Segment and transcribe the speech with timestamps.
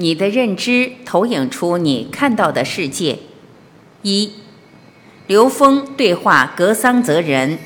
[0.00, 3.18] 你的认知投影出你看到的世界。
[4.02, 4.32] 一，
[5.26, 7.58] 刘峰对话格桑泽人。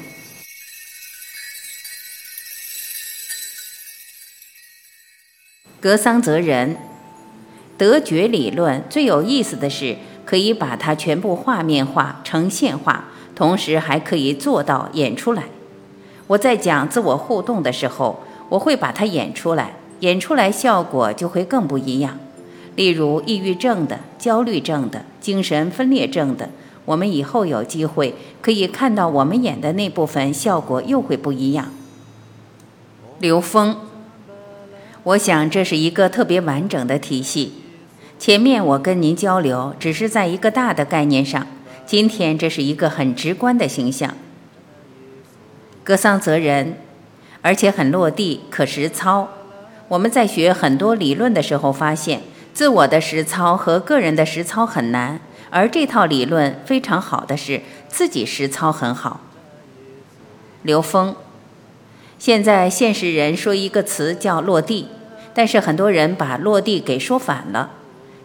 [5.79, 6.79] 格桑泽人，
[7.77, 15.45] 德觉理论最有意思的是，可以把它全部画面化、呈现化，同时还可以做到演出来。
[16.29, 19.82] 我在讲自我互动的时候，我会把它演出来。
[20.03, 22.19] 演出来效果就会更不一样。
[22.75, 26.51] 例如，抑郁症的、焦虑症的、精神分裂症的，
[26.85, 31.71] 我们以后有机会可以看到我们演的那部分效果又会不一样。
[33.21, 33.77] 刘峰，
[35.05, 37.53] 我想这是一个特别完整的体系。
[38.19, 41.47] 前面我跟您交流只是在一个大的概念上，
[41.87, 44.17] 今天这是一个很直观的形象。
[45.85, 46.79] 格桑泽人，
[47.43, 49.29] 而且很落地，可实操。
[49.93, 52.23] 我们在学很多理论的时候，发现
[52.55, 55.21] 自我的实操和个人的实操很难，
[55.51, 59.21] 而这套理论非常好的是自己实操很好。
[60.63, 61.15] 刘峰，
[62.19, 64.89] 现在现实人说一个词叫落地，
[65.35, 67.73] 但是很多人把落地给说反了。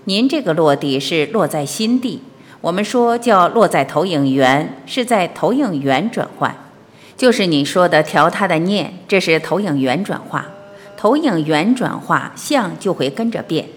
[0.05, 2.21] 您这个落地是落在心地，
[2.61, 6.55] 我们说叫落在投影源，是在投影源转换，
[7.17, 10.45] 就是你说的调他的念，这是投影源转化。
[10.97, 13.69] 投影源转化，相就会跟着变。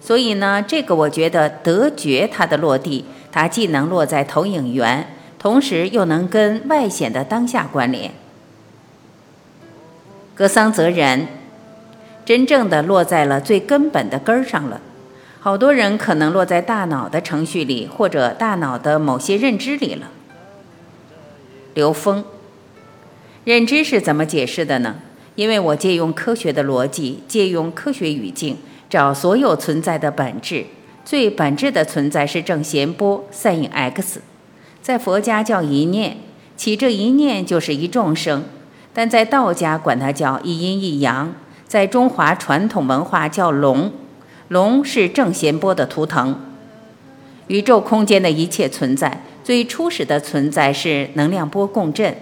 [0.00, 5.08] 所以呢，这个我觉得德觉它的落地，它既能落在投影源，
[5.38, 8.12] 同时又能跟外显的当下关联。
[10.34, 11.26] 格桑泽人，
[12.24, 14.80] 真正的落在了最根本的根儿上了。
[15.38, 20.08] 好多人可能落在大脑的程序里，或者大脑的某些认知里了。
[21.74, 22.24] 刘峰，
[23.44, 24.96] 认知是怎么解释的呢？
[25.40, 28.58] 因为我借用科学的逻辑，借用科学语境，
[28.90, 30.66] 找所有存在的本质。
[31.02, 34.20] 最本质的存在是正弦波 sin x，
[34.82, 36.18] 在佛家叫一念，
[36.58, 38.42] 起这一念就是一众生；
[38.92, 41.34] 但在道家管它叫一阴一阳，
[41.66, 43.90] 在中华传统文化叫龙，
[44.48, 46.38] 龙是正弦波的图腾。
[47.46, 52.14] 宇宙空间的一切存在，最初始的存在是能量波共振。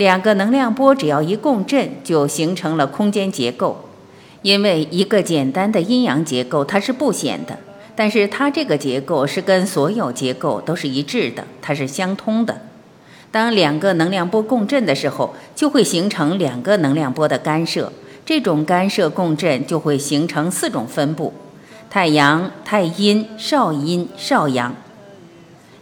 [0.00, 3.84] 两个能量波只要一共振，就形成了空间结构。
[4.40, 7.58] 因为一个简单的阴阳结构它是不显的，
[7.94, 12.62] 但是它这个结构是跟所有结构都是一致的，它是相通的。
[13.30, 17.92] 当两个能量波共振的时候，就会形成两个能量波的干涉。
[18.24, 21.34] 这种干涉共振就会形成四种分布：
[21.90, 24.74] 太阳、太阴、少阴、少阳。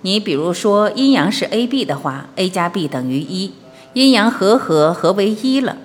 [0.00, 3.52] 你比如说阴阳是 A B 的话，A 加 B 等于一。
[3.94, 5.76] 阴阳合合合为一了，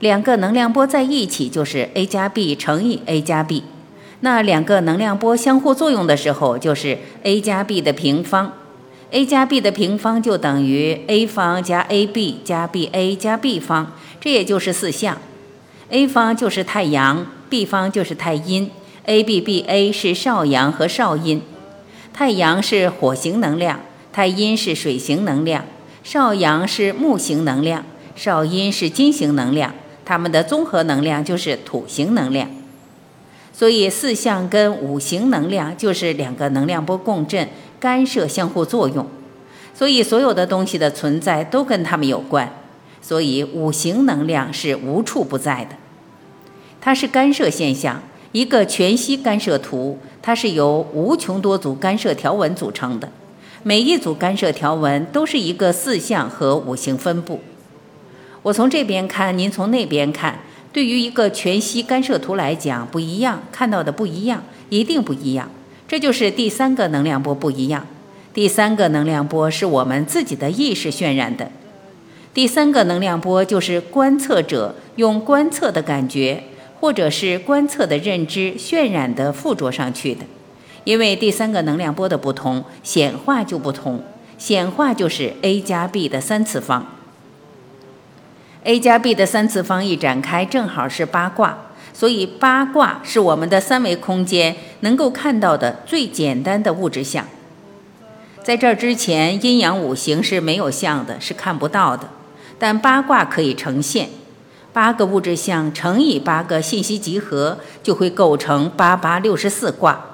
[0.00, 3.62] 两个能量波在一起就是 A 加 B 乘以 A 加 B。
[4.20, 8.52] 那两个能量波相互作用的时候，就是 A 加 B 的平方。
[9.10, 15.18] A 加 B 的平方就等于 A 方加 AB 加 BA 加 B 方，这也就是四项。
[15.90, 18.70] A 方就是太阳，B 方就是太阴
[19.06, 21.42] ，ABBA 是少阳和少阴。
[22.14, 23.80] 太阳是火型能量，
[24.12, 25.66] 太阴是水型能量。
[26.02, 27.84] 少阳是木型能量，
[28.16, 29.72] 少阴是金型能量，
[30.04, 32.50] 它们的综合能量就是土型能量。
[33.52, 37.48] 所以四象跟五行能量就是两个能量波共振、
[37.78, 39.06] 干涉、相互作用。
[39.74, 42.52] 所以所有的东西的存在都跟它们有关。
[43.00, 45.76] 所以五行能量是无处不在的，
[46.80, 53.08] 它是干涉现象，一个全息干涉图，它是由无穷多组干涉条纹组成的。
[53.64, 57.40] 每一组干涉条纹都是一个四象和五行分布。
[58.42, 60.40] 我从这边看，您从那边看，
[60.72, 65.48] 对于一个全息干涉图来讲不一样，看到的不一样，一定不一样。
[65.86, 67.86] 这就是第三个能量波不一样。
[68.34, 71.48] 第三个能量波是我们自己的意识渲染的。
[72.34, 76.42] 第三个能量波就是观测者用观测的感觉，
[76.80, 80.24] 或者是观测的认知渲染的附着上去的。
[80.84, 84.02] 因为第三个能量波的不同，显化就不同。
[84.38, 86.86] 显化就是 a 加 b 的三次方。
[88.64, 91.58] a 加 b 的三次方一展开，正好是八卦。
[91.92, 97.24] 所以八卦是我们的三维空间能够看到的最简单的物质相。
[98.42, 102.08] 在这之前，阴阳五行是没有相的，是看不到的。
[102.58, 104.08] 但八卦可以呈现，
[104.72, 110.11] 八个物质相乘以八个信息集合，就会构成八八六十四卦。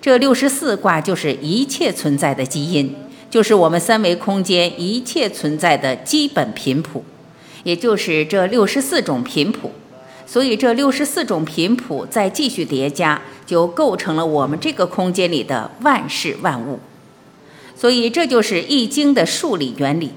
[0.00, 2.94] 这六十四卦就是一切存在的基因，
[3.28, 7.04] 就是我们三维空间一切存在的基本频谱，
[7.64, 9.72] 也就是这六十四种频谱。
[10.24, 16.78] 所以这六十四种频谱再继续叠加，就构成了我们这个空间里的万事万物。
[17.74, 20.10] 所以这就是《易经》的数理原理。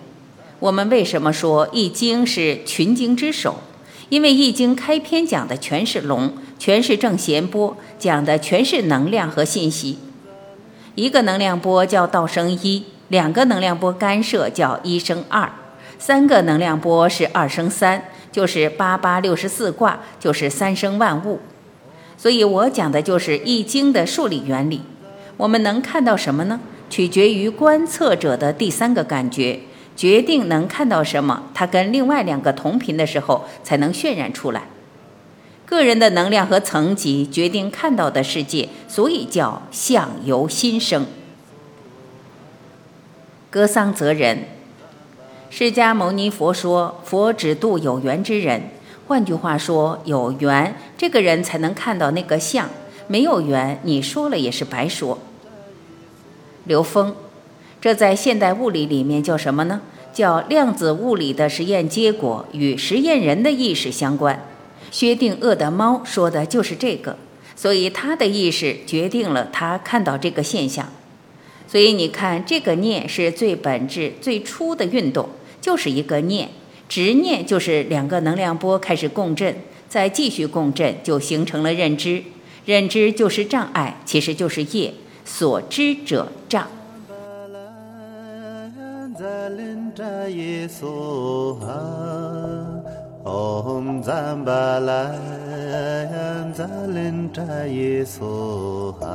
[0.59, 3.61] 我们为什么说《易经》是群经之首？
[4.09, 6.33] 因为《易经》开篇讲的全是龙，
[6.63, 9.97] 全是正弦波，讲的全是能量和信息。
[10.93, 15.51] 一个能量波叫道生一，两个能量波干涉叫一生二，
[15.97, 21.39] 三个能量波是二生三，就是八八六十四卦，就是三生万物。
[22.15, 24.83] 所以我讲的就是《易经》的数理原理。
[25.37, 26.59] 我们能看到什么呢？
[26.91, 29.61] 取决于观测者的第三个感觉。
[29.95, 34.61] 决定能看到什么，它跟另外两个同频的时候才能渲染出来。
[35.77, 41.05] 个人的能量和层级决定看到的世界，所以叫相由心生。
[43.49, 44.49] 格桑泽人，
[45.49, 48.63] 释迦牟尼佛说，佛只度有缘之人。
[49.07, 52.69] 换句话说，有缘这个人才能看到那个相，
[53.07, 55.17] 没有缘，你说了也是白说。
[56.65, 57.15] 刘峰。
[57.79, 59.79] 这在现代物理里面叫什么呢？
[60.13, 64.39] 叫量子物理的实验结果与实验人的意识相关。
[64.89, 67.17] 薛定谔的猫说的就是这个，
[67.55, 70.89] 所以他的意识决定了他看到这个现象。
[71.67, 75.29] 所以你看，这个念是最本质、最初的运动，
[75.61, 76.49] 就是一个念。
[76.89, 79.55] 执念就是两个能量波开始共振，
[79.87, 82.21] 再继续共振，就形成了认知。
[82.65, 84.93] 认知就是障碍，其实就是业。
[85.23, 86.67] 所知者障。
[93.23, 95.11] 耶梭哈唵赞巴拉
[96.53, 99.07] 赞林扎耶梭哈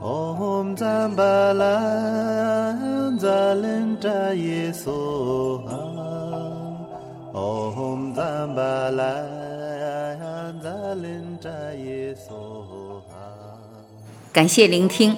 [0.00, 2.76] 唵赞巴拉
[3.18, 5.76] 赞林扎耶梭哈
[7.32, 9.14] 唵赞巴拉
[10.60, 12.30] 赞林扎耶梭
[13.08, 13.14] 哈
[14.32, 15.16] 感谢聆听，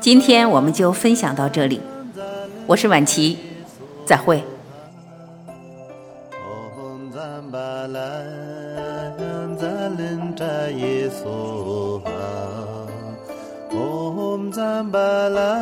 [0.00, 1.80] 今天我们就分享到这里。
[2.66, 3.38] 我是婉琪，
[4.04, 4.42] 再会。
[7.94, 11.38] lan zalen ta yeso
[14.36, 15.52] om zambala